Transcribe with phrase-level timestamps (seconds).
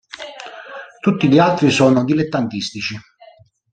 [0.99, 2.99] Tutti gli altri sono dilettantistici.